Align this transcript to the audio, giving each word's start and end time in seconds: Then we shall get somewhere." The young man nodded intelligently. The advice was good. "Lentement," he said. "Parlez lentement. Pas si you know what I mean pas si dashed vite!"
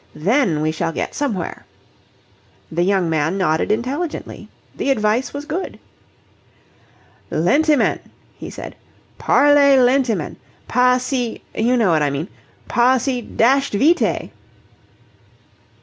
Then 0.15 0.61
we 0.61 0.71
shall 0.71 0.91
get 0.91 1.13
somewhere." 1.13 1.63
The 2.71 2.81
young 2.81 3.07
man 3.07 3.37
nodded 3.37 3.71
intelligently. 3.71 4.49
The 4.75 4.89
advice 4.89 5.31
was 5.31 5.45
good. 5.45 5.77
"Lentement," 7.29 8.01
he 8.35 8.49
said. 8.49 8.75
"Parlez 9.19 9.77
lentement. 9.77 10.37
Pas 10.67 11.03
si 11.03 11.43
you 11.53 11.77
know 11.77 11.91
what 11.91 12.01
I 12.01 12.09
mean 12.09 12.29
pas 12.67 13.03
si 13.03 13.21
dashed 13.21 13.75
vite!" 13.75 14.31